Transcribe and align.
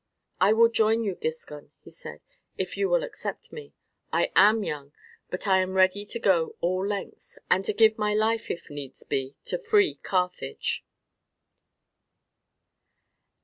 "I 0.39 0.51
will 0.53 0.67
join 0.69 1.03
you, 1.03 1.13
Giscon," 1.15 1.73
he 1.83 1.91
said, 1.91 2.21
"if 2.57 2.75
you 2.75 2.89
will 2.89 3.03
accept 3.03 3.51
me. 3.51 3.75
I 4.11 4.31
am 4.35 4.63
young, 4.63 4.93
but 5.29 5.45
I 5.45 5.59
am 5.59 5.75
ready 5.77 6.05
to 6.05 6.17
go 6.17 6.55
all 6.59 6.83
lengths, 6.87 7.37
and 7.51 7.63
to 7.65 7.71
give 7.71 7.99
my 7.99 8.15
life 8.15 8.49
if 8.49 8.71
needs 8.71 9.03
be 9.03 9.35
to 9.43 9.59
free 9.59 9.99
Carthage." 10.01 10.83